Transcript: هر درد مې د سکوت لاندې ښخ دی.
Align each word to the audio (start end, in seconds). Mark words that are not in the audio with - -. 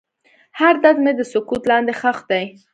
هر 0.59 0.73
درد 0.83 0.97
مې 1.03 1.11
د 1.15 1.21
سکوت 1.31 1.61
لاندې 1.71 1.93
ښخ 1.99 2.17
دی. 2.31 2.43